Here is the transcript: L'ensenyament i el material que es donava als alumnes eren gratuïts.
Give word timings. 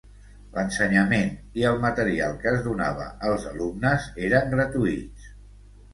L'ensenyament 0.53 1.27
i 1.59 1.67
el 1.73 1.77
material 1.83 2.33
que 2.45 2.53
es 2.53 2.63
donava 2.69 3.07
als 3.31 3.47
alumnes 3.53 4.11
eren 4.29 4.53
gratuïts. 4.57 5.33